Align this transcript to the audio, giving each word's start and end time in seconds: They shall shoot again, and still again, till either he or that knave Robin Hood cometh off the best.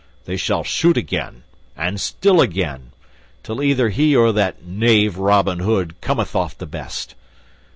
They 0.25 0.35
shall 0.35 0.63
shoot 0.63 0.97
again, 0.97 1.43
and 1.77 2.01
still 2.01 2.41
again, 2.41 2.91
till 3.43 3.61
either 3.61 3.89
he 3.89 4.15
or 4.15 4.31
that 4.31 4.63
knave 4.65 5.19
Robin 5.19 5.59
Hood 5.59 5.93
cometh 6.01 6.35
off 6.35 6.57
the 6.57 6.65
best. 6.65 7.13